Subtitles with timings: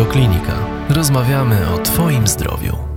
[0.00, 0.52] Radioklinika.
[0.88, 2.89] Rozmawiamy o Twoim zdrowiu.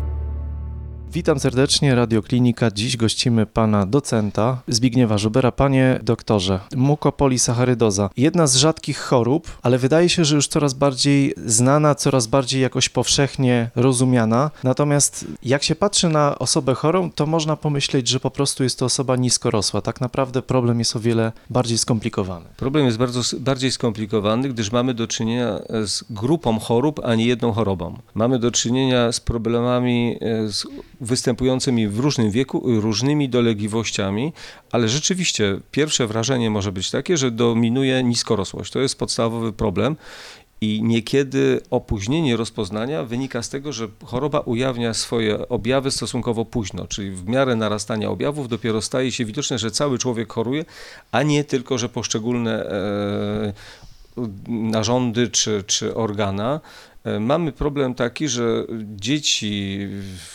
[1.14, 2.72] Witam serdecznie, Radioklinika.
[2.72, 5.52] Dziś gościmy pana docenta Zbigniewa Żubera.
[5.52, 8.10] Panie doktorze, mukopolisacharydoza.
[8.18, 12.90] Jedna z rzadkich chorób, ale wydaje się, że już coraz bardziej znana, coraz bardziej jakoś
[12.90, 14.52] powszechnie rozumiana.
[14.64, 18.86] Natomiast jak się patrzy na osobę chorą, to można pomyśleć, że po prostu jest to
[18.86, 19.82] osoba niskorosła.
[19.82, 22.46] Tak naprawdę problem jest o wiele bardziej skomplikowany.
[22.58, 27.52] Problem jest bardzo bardziej skomplikowany, gdyż mamy do czynienia z grupą chorób, a nie jedną
[27.52, 27.98] chorobą.
[28.14, 30.66] Mamy do czynienia z problemami e, z
[31.04, 34.34] występującymi w różnym wieku, różnymi dolegliwościami,
[34.72, 38.72] ale rzeczywiście pierwsze wrażenie może być takie, że dominuje niskorosłość.
[38.72, 39.96] To jest podstawowy problem.
[40.62, 47.12] I niekiedy opóźnienie rozpoznania wynika z tego, że choroba ujawnia swoje objawy stosunkowo późno, czyli
[47.12, 50.66] w miarę narastania objawów dopiero staje się widoczne, że cały człowiek choruje,
[51.12, 53.54] a nie tylko, że poszczególne e,
[54.48, 56.60] narządy czy, czy organa
[57.04, 59.80] E, mamy problem taki, że dzieci,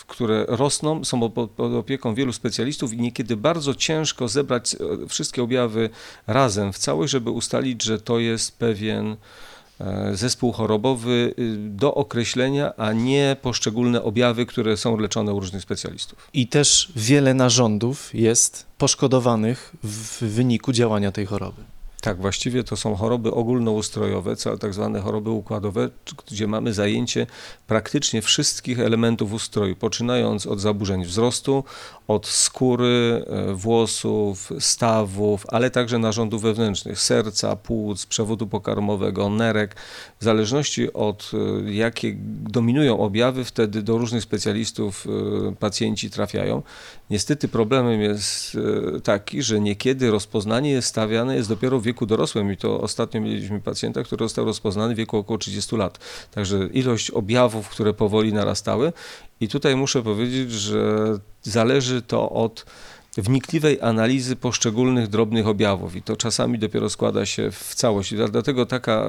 [0.06, 5.90] które rosną, są pod opieką wielu specjalistów i niekiedy bardzo ciężko zebrać e, wszystkie objawy
[6.26, 9.16] razem w całość, żeby ustalić, że to jest pewien
[9.80, 15.62] e, zespół chorobowy y, do określenia, a nie poszczególne objawy, które są leczone u różnych
[15.62, 16.28] specjalistów.
[16.32, 21.77] I też wiele narządów jest poszkodowanych w wyniku działania tej choroby.
[22.00, 25.90] Tak, właściwie to są choroby ogólnoustrojowe, tak zwane choroby układowe,
[26.26, 27.26] gdzie mamy zajęcie
[27.66, 31.64] praktycznie wszystkich elementów ustroju, poczynając od zaburzeń wzrostu,
[32.08, 39.76] od skóry, e, włosów, stawów, ale także narządów wewnętrznych, serca, płuc, przewodu pokarmowego, nerek.
[40.20, 42.16] W zależności od e, jakie
[42.50, 46.62] dominują objawy, wtedy do różnych specjalistów e, pacjenci trafiają.
[47.10, 48.56] Niestety problemem jest
[49.04, 53.60] taki, że niekiedy rozpoznanie jest stawiane jest dopiero w wieku dorosłym i to ostatnio mieliśmy
[53.60, 55.98] pacjenta, który został rozpoznany w wieku około 30 lat.
[56.30, 58.92] Także ilość objawów, które powoli narastały
[59.40, 62.64] i tutaj muszę powiedzieć, że zależy to od
[63.16, 68.14] wnikliwej analizy poszczególnych drobnych objawów i to czasami dopiero składa się w całość.
[68.14, 69.04] Dlatego taka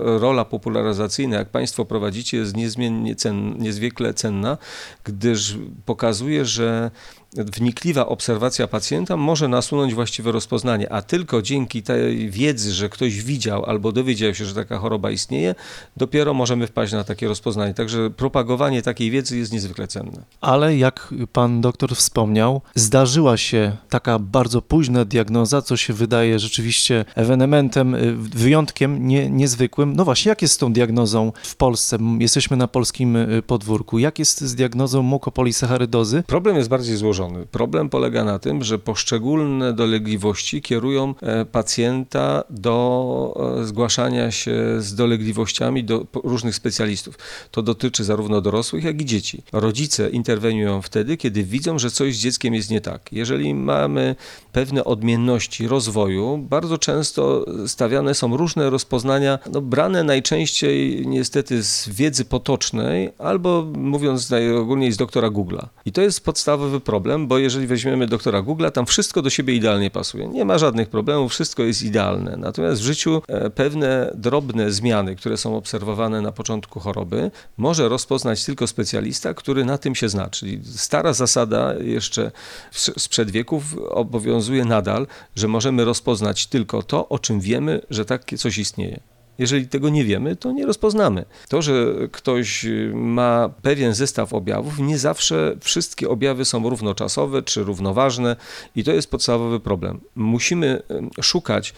[0.00, 4.58] rola popularyzacyjna, jak Państwo prowadzicie, jest niezmiennie cen, niezwykle cenna,
[5.04, 6.90] gdyż pokazuje, że
[7.32, 13.64] wnikliwa obserwacja pacjenta może nasunąć właściwe rozpoznanie, a tylko dzięki tej wiedzy, że ktoś widział
[13.64, 15.54] albo dowiedział się, że taka choroba istnieje,
[15.96, 17.74] dopiero możemy wpaść na takie rozpoznanie.
[17.74, 20.22] Także propagowanie takiej wiedzy jest niezwykle cenne.
[20.40, 27.04] Ale jak pan doktor wspomniał, zdarzyła się taka bardzo późna diagnoza, co się wydaje rzeczywiście
[27.14, 29.96] ewenementem, y, wyjątkiem nie, niezwykłym.
[29.96, 31.98] No właśnie, jak jest z tą diagnozą w Polsce?
[32.18, 33.98] Jesteśmy na polskim y, podwórku.
[33.98, 36.22] Jak jest z diagnozą mukopolisaccharydozy?
[36.26, 37.46] Problem jest bardziej złożony złożony.
[37.46, 44.94] Problem polega na tym, że poszczególne dolegliwości kierują e, pacjenta do e, zgłaszania się z
[44.94, 47.18] dolegliwościami do różnych specjalistów.
[47.50, 49.42] To dotyczy zarówno dorosłych, jak i dzieci.
[49.52, 53.12] Rodzice interweniują wtedy, kiedy widzą, że coś z dzieckiem jest nie tak.
[53.12, 54.16] Jeżeli mamy
[54.52, 62.24] pewne odmienności rozwoju, bardzo często stawiane są różne rozpoznania, no, brane najczęściej niestety z wiedzy
[62.24, 65.66] potocznej, albo mówiąc najogólniej z doktora Google'a.
[65.86, 69.54] I to jest podstawowy problem problem, bo jeżeli weźmiemy doktora Google'a, tam wszystko do siebie
[69.54, 70.28] idealnie pasuje.
[70.28, 72.36] Nie ma żadnych problemów, wszystko jest idealne.
[72.36, 78.44] Natomiast w życiu e, pewne drobne zmiany, które są obserwowane na początku choroby, może rozpoznać
[78.44, 80.30] tylko specjalista, który na tym się zna.
[80.30, 82.30] Czyli stara zasada jeszcze
[82.72, 88.58] sprzed wieków obowiązuje nadal, że możemy rozpoznać tylko to, o czym wiemy, że takie coś
[88.58, 89.00] istnieje.
[89.38, 91.24] Jeżeli tego nie wiemy, to nie rozpoznamy.
[91.48, 98.36] To, że ktoś ma pewien zestaw objawów, nie zawsze wszystkie objawy są równoczasowe czy równoważne
[98.76, 100.00] i to jest podstawowy problem.
[100.14, 100.82] Musimy
[101.22, 101.74] szukać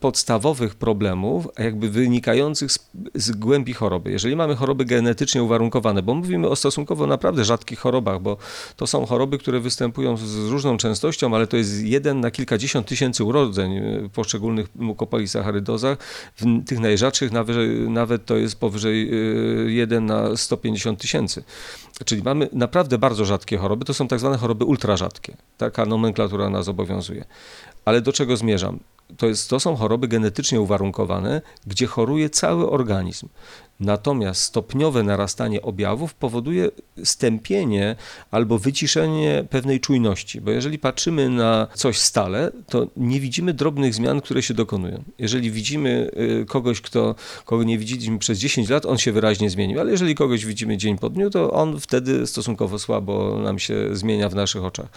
[0.00, 2.78] podstawowych problemów, jakby wynikających z,
[3.14, 4.10] z głębi choroby.
[4.10, 8.36] Jeżeli mamy choroby genetycznie uwarunkowane, bo mówimy o stosunkowo naprawdę rzadkich chorobach, bo
[8.76, 13.24] to są choroby, które występują z różną częstością, ale to jest jeden na kilkadziesiąt tysięcy
[13.24, 15.98] urodzeń w poszczególnych mukopolisacharydozach,
[16.36, 17.56] w tych najrzadszych rzadszych nawet,
[17.88, 19.10] nawet to jest powyżej
[19.66, 21.44] 1 y, na 150 tysięcy.
[22.04, 25.36] Czyli mamy naprawdę bardzo rzadkie choroby, to są tak zwane choroby ultrarzadkie.
[25.58, 27.24] Taka nomenklatura nas obowiązuje.
[27.84, 28.78] Ale do czego zmierzam?
[29.16, 33.28] To, jest, to są choroby genetycznie uwarunkowane, gdzie choruje cały organizm.
[33.80, 36.70] Natomiast stopniowe narastanie objawów powoduje
[37.04, 37.96] stępienie
[38.30, 44.20] albo wyciszenie pewnej czujności, bo jeżeli patrzymy na coś stale, to nie widzimy drobnych zmian,
[44.20, 45.02] które się dokonują.
[45.18, 46.10] Jeżeli widzimy
[46.42, 50.14] y, kogoś, kto, kogo nie widzieliśmy przez 10 lat, on się wyraźnie zmienił, ale jeżeli
[50.14, 54.64] kogoś widzimy dzień po dniu, to on wtedy stosunkowo słabo nam się zmienia w naszych
[54.64, 54.88] oczach.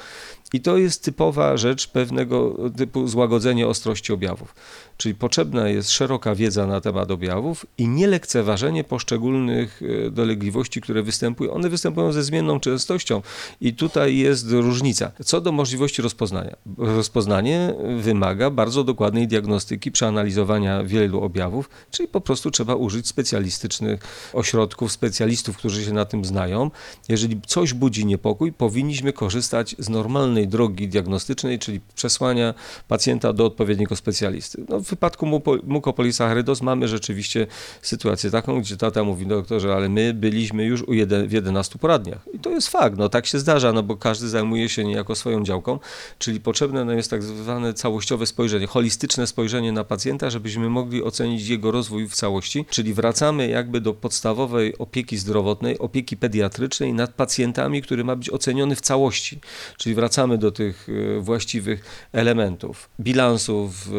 [0.53, 4.55] I to jest typowa rzecz pewnego typu złagodzenie ostrości objawów.
[4.97, 10.81] Czyli potrzebna jest szeroka wiedza na temat objawów i nie lekceważenie leczenie poszczególnych e, dolegliwości,
[10.81, 11.53] które występują.
[11.53, 13.21] One występują ze zmienną częstością
[13.61, 15.11] i tutaj jest różnica.
[15.25, 16.55] Co do możliwości rozpoznania.
[16.77, 24.01] Rozpoznanie wymaga bardzo dokładnej diagnostyki, przeanalizowania wielu objawów, czyli po prostu trzeba użyć specjalistycznych
[24.33, 26.71] ośrodków, specjalistów, którzy się na tym znają.
[27.09, 32.53] Jeżeli coś budzi niepokój, powinniśmy korzystać z normalnej drogi diagnostycznej, czyli przesłania
[32.87, 34.65] pacjenta do odpowiedniego specjalisty.
[34.69, 35.25] No, w przypadku
[35.63, 37.47] mukopolisacharydose mamy rzeczywiście
[37.81, 42.25] sytuację taką, gdzie tata mówi, doktorze, ale my byliśmy już u jeden, w 11 poradniach.
[42.33, 45.43] I to jest fakt, no tak się zdarza, no bo każdy zajmuje się niejako swoją
[45.43, 45.79] działką,
[46.19, 51.47] czyli potrzebne nam jest tak zwane całościowe spojrzenie, holistyczne spojrzenie na pacjenta, żebyśmy mogli ocenić
[51.47, 57.81] jego rozwój w całości, czyli wracamy jakby do podstawowej opieki zdrowotnej, opieki pediatrycznej nad pacjentami,
[57.81, 59.39] który ma być oceniony w całości,
[59.77, 60.87] czyli wracamy do tych
[61.17, 63.89] e, właściwych elementów, bilansów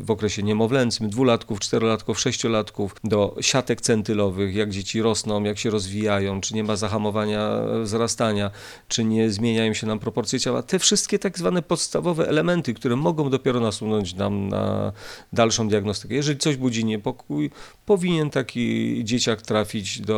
[0.00, 6.40] w okresie niemowlęcym, dwulatków, czterolatków, sześciolatków, do siatek centylowych, jak dzieci rosną, jak się rozwijają,
[6.40, 7.50] czy nie ma zahamowania
[7.82, 8.50] wzrastania,
[8.88, 10.62] czy nie zmieniają się nam proporcje ciała.
[10.62, 14.92] Te wszystkie tak zwane podstawowe elementy, które mogą dopiero nasunąć nam na
[15.32, 16.14] dalszą diagnostykę.
[16.14, 17.50] Jeżeli coś budzi niepokój,
[17.86, 20.16] powinien taki dzieciak trafić do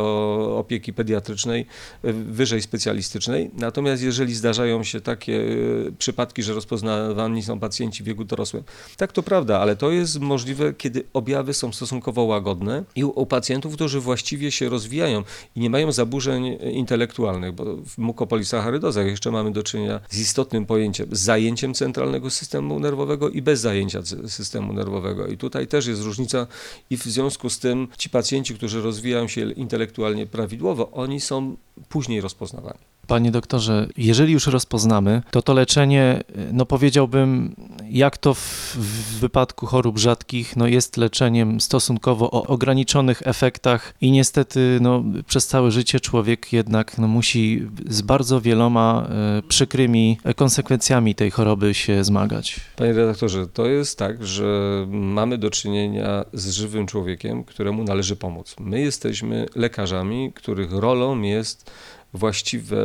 [0.59, 1.67] opieki pediatrycznej,
[2.05, 3.51] e, wyżej specjalistycznej.
[3.55, 8.63] Natomiast jeżeli zdarzają się takie e, przypadki, że rozpoznawani są pacjenci w wieku dorosłym,
[8.97, 13.27] tak to prawda, ale to jest możliwe, kiedy objawy są stosunkowo łagodne i u, u
[13.69, 15.25] pacjentów, którzy właściwie się rozwijają
[15.57, 21.09] i nie mają zaburzeń intelektualnych, bo w mukopolisacharydozach jeszcze mamy do czynienia z istotnym pojęciem,
[21.13, 25.27] zajęciem centralnego systemu nerwowego i bez zajęcia systemu nerwowego.
[25.27, 26.47] I tutaj też jest różnica
[26.91, 31.57] i w związku z tym ci pacjenci, którzy rozwijają się intelektualnie prawidłowo, oni są
[31.89, 32.79] później rozpoznawani.
[33.07, 36.23] Panie doktorze, jeżeli już rozpoznamy, to to leczenie,
[36.53, 37.55] no powiedziałbym,
[37.91, 44.11] jak to w, w, wypadku chorób rzadkich, no jest leczeniem stosunkowo o ograniczonych efektach i
[44.11, 51.15] niestety no, przez całe życie człowiek jednak no, musi z bardzo wieloma e, przykrymi konsekwencjami
[51.15, 52.61] tej choroby się zmagać.
[52.77, 58.57] Panie redaktorze, to jest tak, że mamy do czynienia z żywym człowiekiem, któremu należy pomóc.
[58.61, 61.71] My jesteśmy lekarzami, których rolą jest
[62.15, 62.77] właściwe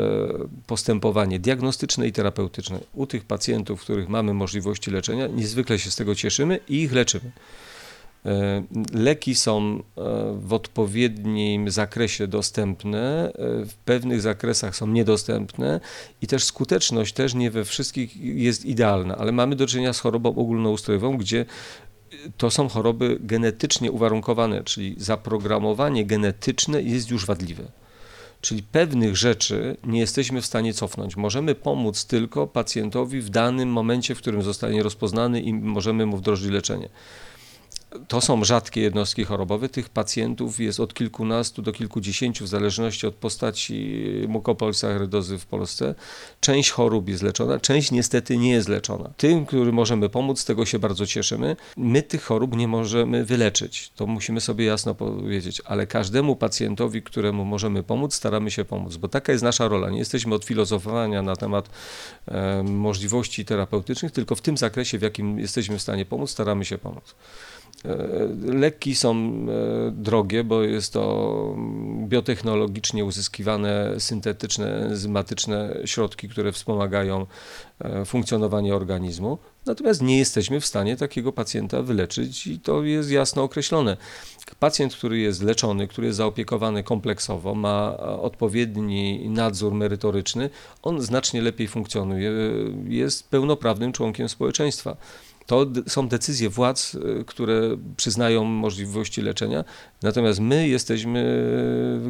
[0.67, 5.27] postępowanie diagnostyczne i terapeutyczne u tych pacjentów, których mamy możliwości leczenia.
[5.27, 7.31] Niezwykle się z tego cieszymy i ich leczymy.
[8.25, 9.81] E, leki są e,
[10.39, 15.79] w odpowiednim zakresie dostępne, e, w pewnych zakresach są niedostępne
[16.21, 20.29] i też skuteczność też nie we wszystkich jest idealna, ale mamy do czynienia z chorobą
[20.29, 21.45] ogólnoustrojową, gdzie
[22.37, 27.82] to są choroby genetycznie uwarunkowane, czyli zaprogramowanie genetyczne jest już wadliwe.
[28.43, 31.15] Czyli pewnych rzeczy nie jesteśmy w stanie cofnąć.
[31.15, 36.51] Możemy pomóc tylko pacjentowi w danym momencie, w którym zostanie rozpoznany i możemy mu wdrożyć
[36.51, 36.89] leczenie.
[38.07, 39.69] To są rzadkie jednostki chorobowe.
[39.69, 45.95] Tych pacjentów jest od kilkunastu do kilkudziesięciu, w zależności od postaci mukopolisaccharydozy w Polsce.
[46.39, 49.09] Część chorób jest leczona, część niestety nie jest leczona.
[49.17, 51.55] Tym, którym możemy pomóc, z tego się bardzo cieszymy.
[51.77, 53.91] My tych chorób nie możemy wyleczyć.
[53.95, 59.07] To musimy sobie jasno powiedzieć, ale każdemu pacjentowi, któremu możemy pomóc, staramy się pomóc, bo
[59.07, 59.89] taka jest nasza rola.
[59.89, 61.69] Nie jesteśmy od filozofowania na temat
[62.27, 66.77] e, możliwości terapeutycznych, tylko w tym zakresie, w jakim jesteśmy w stanie pomóc, staramy się
[66.77, 67.15] pomóc.
[67.85, 67.97] E,
[68.53, 71.55] leki są e, drogie, bo jest to
[72.07, 77.25] biotechnologicznie uzyskiwane syntetyczne, enzymatyczne środki, które wspomagają
[77.79, 79.37] e, funkcjonowanie organizmu.
[79.65, 83.97] Natomiast nie jesteśmy w stanie takiego pacjenta wyleczyć i to jest jasno określone.
[84.59, 90.49] Pacjent, który jest leczony, który jest zaopiekowany kompleksowo, ma odpowiedni nadzór merytoryczny,
[90.81, 92.31] on znacznie lepiej funkcjonuje,
[92.87, 94.97] jest pełnoprawnym członkiem społeczeństwa.
[95.45, 99.63] To są decyzje władz, y, które przyznają możliwości leczenia,
[100.03, 101.23] natomiast my jesteśmy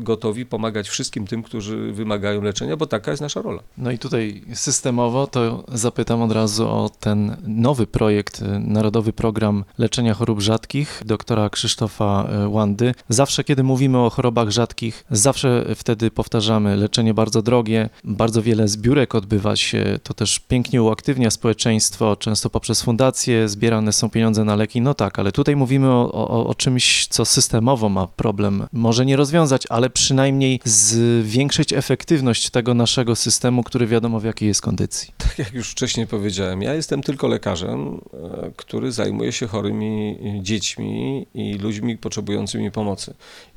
[0.01, 3.63] gotowi pomagać wszystkim tym, którzy wymagają leczenia, bo taka jest nasza rola.
[3.77, 9.63] No i tutaj systemowo to zapytam od razu o ten nowy projekt, y, Narodowy Program
[9.77, 12.93] Leczenia Chorób Rzadkich doktora Krzysztofa y, Łandy.
[13.09, 19.15] Zawsze, kiedy mówimy o chorobach rzadkich, zawsze wtedy powtarzamy leczenie bardzo drogie, bardzo wiele zbiórek
[19.15, 24.81] odbywa się, to też pięknie uaktywnia społeczeństwo, często poprzez fundacje, zbierane są pieniądze na leki,
[24.81, 28.67] no tak, ale tutaj mówimy o, o, o czymś, co systemowo ma problem.
[28.73, 34.61] Może nie rozwiązać, ale przynajmniej zwiększyć efektywność tego naszego systemu, który wiadomo w jakiej jest
[34.61, 35.13] kondycji.
[35.17, 41.25] Tak jak już wcześniej powiedziałem, ja jestem tylko lekarzem, e, który zajmuje się chorymi dziećmi
[41.33, 43.13] i ludźmi potrzebującymi pomocy.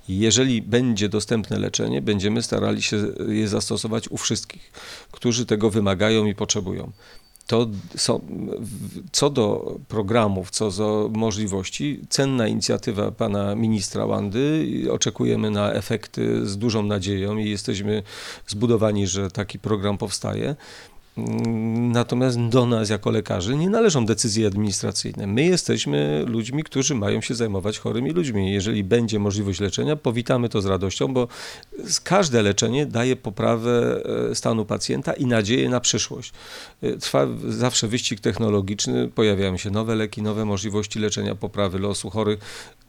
[0.09, 2.97] Jeżeli będzie dostępne leczenie, będziemy starali się
[3.29, 4.73] je zastosować u wszystkich,
[5.13, 6.93] którzy tego wymagają i potrzebują.
[7.47, 8.21] To są,
[9.13, 14.67] co do programów, co do możliwości, cenna inicjatywa pana ministra Łandy.
[14.91, 18.03] Oczekujemy na efekty z dużą nadzieją i jesteśmy
[18.47, 20.57] zbudowani, że taki program powstaje.
[21.17, 25.27] Natomiast do nas, jako lekarzy, nie należą decyzje administracyjne.
[25.27, 28.53] My jesteśmy ludźmi, którzy mają się zajmować chorymi ludźmi.
[28.53, 31.29] Jeżeli będzie możliwość leczenia, powitamy to z radością, bo
[32.05, 36.33] każde leczenie daje poprawę e, stanu pacjenta i nadzieję na przyszłość.
[36.83, 42.39] E, trwa zawsze wyścig technologiczny, pojawiają się nowe leki, nowe możliwości leczenia, poprawy losu chorych.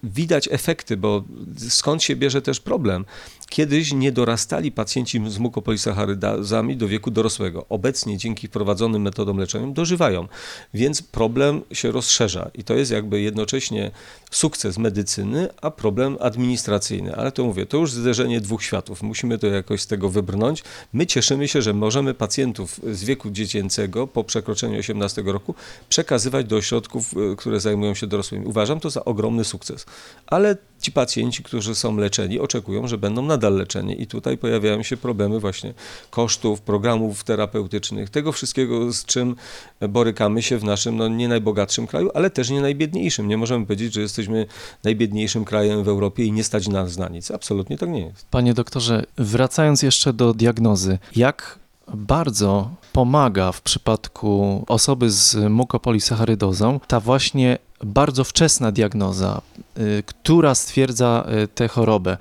[0.03, 1.23] Widać efekty, bo
[1.69, 3.05] skąd się bierze też problem?
[3.49, 7.65] Kiedyś nie dorastali pacjenci z mukopolisacharydazami do wieku dorosłego.
[7.69, 10.27] Obecnie dzięki wprowadzonym metodom leczenia dożywają,
[10.73, 13.91] więc problem się rozszerza i to jest jakby jednocześnie
[14.31, 17.15] sukces medycyny, a problem administracyjny.
[17.15, 19.03] Ale to mówię, to już zderzenie dwóch światów.
[19.03, 20.63] Musimy to jakoś z tego wybrnąć.
[20.93, 25.55] My cieszymy się, że możemy pacjentów z wieku dziecięcego po przekroczeniu 18 roku
[25.89, 28.45] przekazywać do ośrodków, e, które zajmują się dorosłymi.
[28.45, 29.85] Uważam to za ogromny sukces.
[30.27, 34.97] Ale ci pacjenci, którzy są leczeni, oczekują, że będą nadal leczeni i tutaj pojawiają się
[34.97, 35.73] problemy właśnie
[36.09, 39.35] kosztów, programów terapeutycznych, tego wszystkiego, z czym
[39.89, 43.27] borykamy się w naszym no, nie najbogatszym kraju, ale też nie najbiedniejszym.
[43.27, 44.45] Nie możemy powiedzieć, że jesteśmy
[44.83, 47.31] najbiedniejszym krajem w Europie i nie stać nas na nic.
[47.31, 48.25] Absolutnie tak nie jest.
[48.31, 51.59] Panie doktorze, wracając jeszcze do diagnozy, jak
[51.93, 59.41] bardzo pomaga w przypadku osoby z mukopolisacharydozą ta właśnie bardzo wczesna diagnoza,
[59.77, 62.17] y, która stwierdza y, tę chorobę,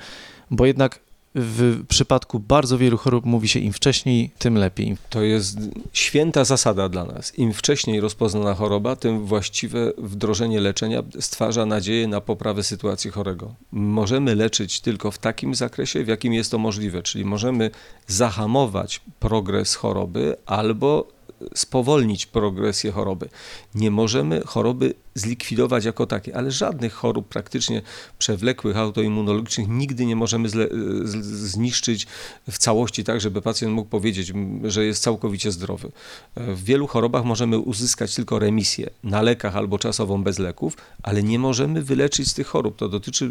[0.51, 1.01] bo jednak
[1.39, 4.97] w przypadku bardzo wielu chorób mówi się im wcześniej, tym lepiej.
[5.11, 5.59] To jest
[5.93, 7.39] święta zasada dla nas.
[7.39, 13.55] Im wcześniej rozpoznana choroba, tym właściwe wdrożenie leczenia stwarza nadzieję na poprawę sytuacji chorego.
[13.73, 17.71] Możemy leczyć tylko w takim zakresie, w jakim jest to możliwe, czyli możemy
[18.07, 21.09] zahamować progres choroby albo
[21.55, 23.29] spowolnić progresję choroby.
[23.75, 27.83] Nie możemy choroby zlikwidować jako takie, ale żadnych chorób praktycznie
[28.19, 30.69] przewlekłych, autoimmunologicznych nigdy nie możemy zle,
[31.05, 32.07] z, zniszczyć
[32.51, 34.33] w całości tak, żeby pacjent mógł powiedzieć,
[34.65, 35.93] że jest całkowicie zdrowy.
[36.37, 41.39] W wielu chorobach możemy uzyskać tylko remisję na lekach albo czasową bez leków, ale nie
[41.39, 42.77] możemy wyleczyć z tych chorób.
[42.77, 43.31] To dotyczy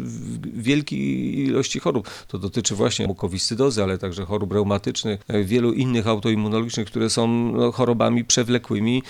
[0.54, 2.10] wielkiej ilości chorób.
[2.28, 8.24] To dotyczy właśnie mukowiscydozy, ale także chorób reumatycznych, wielu innych autoimmunologicznych, które są no, chorobami
[8.24, 9.02] przewlekłymi,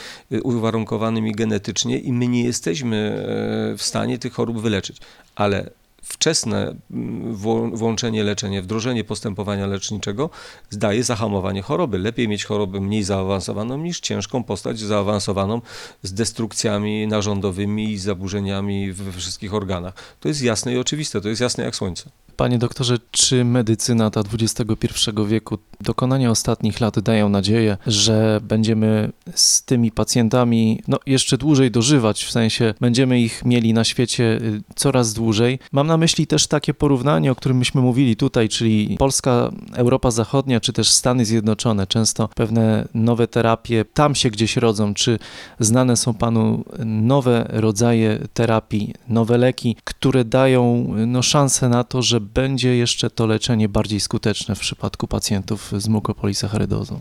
[0.42, 3.26] uwarunkowanymi genetycznie i my nie jesteśmy jesteśmy
[3.72, 4.96] e, w stanie tych chorób wyleczyć,
[5.34, 5.70] ale
[6.02, 7.36] wczesne mm,
[7.76, 10.30] włączenie leczenia, wdrożenie postępowania leczniczego
[10.70, 11.98] zdaje zahamowanie choroby.
[11.98, 15.60] Lepiej mieć chorobę mniej zaawansowaną niż ciężką postać zaawansowaną
[16.02, 19.94] z destrukcjami narządowymi i zaburzeniami we wszystkich organach.
[20.20, 22.10] To jest jasne i oczywiste, to jest jasne jak słońce.
[22.36, 29.62] Panie doktorze, czy medycyna ta XXI wieku, dokonania ostatnich lat dają nadzieję, że będziemy z
[29.62, 35.14] tymi pacjentami no, jeszcze dłużej dożywać, w sensie będziemy ich mieli na świecie y, coraz
[35.14, 35.58] dłużej?
[35.72, 40.60] Mam na myśli też takie porównanie, o którym myśmy mówili tutaj, czyli Polska, Europa Zachodnia,
[40.60, 41.86] czy też Stany Zjednoczone.
[41.86, 44.94] Często pewne nowe terapie tam się gdzieś rodzą.
[44.94, 45.18] Czy
[45.60, 52.20] znane są panu nowe rodzaje terapii, nowe leki, które dają no, szansę na to, że
[52.34, 57.00] będzie jeszcze to leczenie bardziej skuteczne w przypadku pacjentów z mukopolisacharydozą?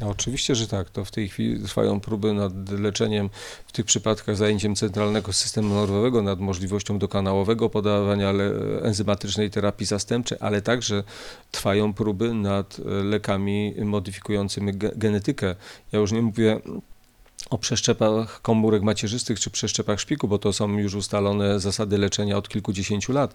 [0.00, 0.90] No, oczywiście, że tak.
[0.90, 3.30] To w tej chwili trwają próby nad leczeniem,
[3.66, 8.32] w tych przypadkach zajęciem centralnego systemu nerwowego, nad możliwością dokanałowego podawania
[8.82, 11.04] enzymatycznej terapii zastępczej, ale także
[11.50, 15.56] trwają próby nad lekami modyfikującymi genetykę.
[15.92, 16.60] Ja już nie mówię
[17.50, 22.48] o przeszczepach komórek macierzystych czy przeszczepach szpiku, bo to są już ustalone zasady leczenia od
[22.48, 23.34] kilkudziesięciu lat,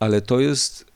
[0.00, 0.86] ale to jest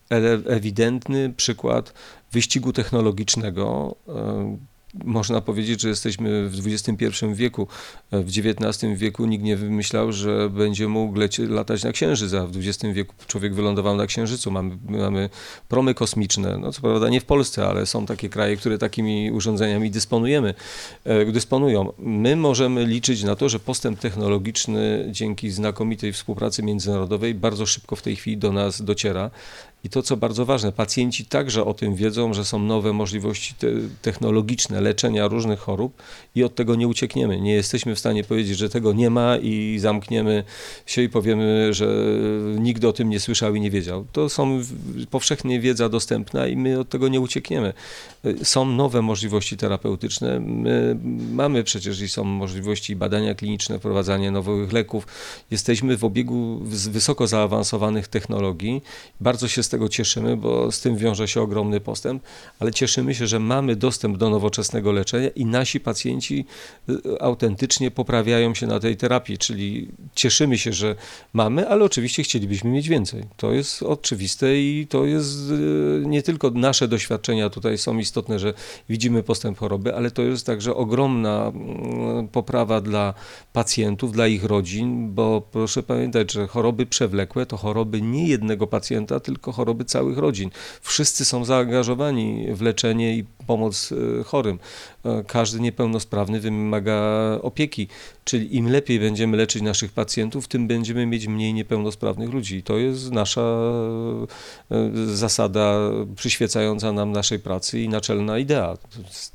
[0.47, 1.93] ewidentny przykład
[2.33, 4.57] wyścigu technologicznego, e,
[5.05, 7.67] można powiedzieć, że jesteśmy w XXI wieku.
[8.13, 12.57] W XIX wieku nikt nie wymyślał, że będzie mógł leci, latać na Księżyc, a w
[12.57, 14.51] XX wieku człowiek wylądował na Księżycu.
[14.51, 15.31] Mamy, mamy
[15.69, 19.91] promy kosmiczne, no co prawda nie w Polsce, ale są takie kraje, które takimi urządzeniami
[19.91, 20.55] dysponujemy,
[21.05, 21.93] e, dysponują.
[21.99, 28.03] My możemy liczyć na to, że postęp technologiczny dzięki znakomitej współpracy międzynarodowej bardzo szybko w
[28.03, 29.31] tej chwili do nas dociera.
[29.85, 33.67] I to, co bardzo ważne, pacjenci także o tym wiedzą, że są nowe możliwości te
[34.03, 36.03] technologiczne leczenia różnych chorób
[36.35, 37.41] i od tego nie uciekniemy.
[37.41, 40.45] Nie jesteśmy w stanie powiedzieć, że tego nie ma i zamkniemy
[40.87, 42.05] się i powiemy, że
[42.59, 44.07] nikt o tym nie słyszał i nie wiedział.
[44.13, 44.61] To są
[45.11, 47.73] powszechnie wiedza dostępna i my od tego nie uciekniemy.
[48.43, 50.41] Są nowe możliwości terapeutyczne.
[50.41, 50.97] My
[51.33, 55.07] mamy przecież i są możliwości badania kliniczne, wprowadzanie nowych leków.
[55.51, 58.83] Jesteśmy w obiegu wysoko zaawansowanych technologii.
[59.21, 62.23] Bardzo się z tego cieszymy, bo z tym wiąże się ogromny postęp,
[62.59, 66.45] ale cieszymy się, że mamy dostęp do nowoczesnego leczenia i nasi pacjenci
[66.89, 70.97] y, autentycznie poprawiają się na tej terapii, czyli cieszymy się, że
[71.33, 73.25] mamy, ale oczywiście chcielibyśmy mieć więcej.
[73.37, 78.55] To jest oczywiste i to jest y, nie tylko nasze doświadczenia tutaj są istotne, że
[78.89, 83.15] widzimy postęp choroby, ale to jest także ogromna mm, poprawa dla
[83.53, 89.21] pacjentów, dla ich rodzin, bo proszę pamiętać, że choroby przewlekłe to choroby nie jednego pacjenta,
[89.21, 90.51] tylko choroby całych rodzin.
[90.83, 94.59] Wszyscy są zaangażowani w leczenie i pomoc y, chorym.
[95.05, 97.01] E, Każdy niepełnosprawny wymaga
[97.43, 97.89] opieki,
[98.25, 102.63] czyli im lepiej będziemy leczyć naszych pacjentów, tym będziemy mieć mniej niepełnosprawnych ludzi.
[102.63, 103.41] To jest nasza
[104.71, 105.79] e, zasada
[106.17, 108.77] przyświecająca nam naszej pracy i naczelna idea.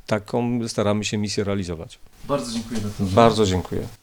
[0.08, 2.00] Taką staramy się misję realizować.
[2.28, 3.16] Bardzo dziękuję doktorze.
[3.16, 4.03] Bardzo dziękuję.